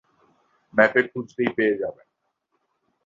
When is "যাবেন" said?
1.77-2.07